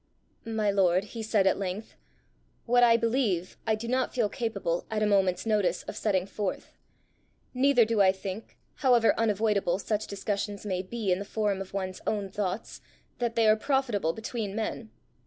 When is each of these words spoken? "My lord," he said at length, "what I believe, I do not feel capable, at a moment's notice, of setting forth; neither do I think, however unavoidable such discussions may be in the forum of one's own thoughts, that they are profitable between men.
"My 0.47 0.71
lord," 0.71 1.03
he 1.03 1.21
said 1.21 1.45
at 1.45 1.59
length, 1.59 1.93
"what 2.65 2.81
I 2.81 2.97
believe, 2.97 3.55
I 3.67 3.75
do 3.75 3.87
not 3.87 4.15
feel 4.15 4.29
capable, 4.29 4.87
at 4.89 5.03
a 5.03 5.05
moment's 5.05 5.45
notice, 5.45 5.83
of 5.83 5.95
setting 5.95 6.25
forth; 6.25 6.73
neither 7.53 7.85
do 7.85 8.01
I 8.01 8.11
think, 8.11 8.57
however 8.77 9.13
unavoidable 9.15 9.77
such 9.77 10.07
discussions 10.07 10.65
may 10.65 10.81
be 10.81 11.11
in 11.11 11.19
the 11.19 11.23
forum 11.23 11.61
of 11.61 11.75
one's 11.75 12.01
own 12.07 12.29
thoughts, 12.29 12.81
that 13.19 13.35
they 13.35 13.47
are 13.47 13.55
profitable 13.55 14.11
between 14.13 14.55
men. 14.55 14.89